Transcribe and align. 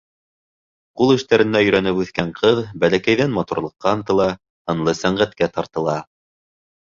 Ҡул 0.99 1.11
эштәренә 1.15 1.59
өйрәнеп 1.65 1.99
үҫкән 2.03 2.31
ҡыҙ 2.39 2.61
бәләкәйҙән 2.85 3.35
матурлыҡҡа 3.37 3.93
ынтыла, 3.99 4.27
һынлы 4.71 4.95
сәнғәткә 5.01 5.51
тартыла. 5.59 5.99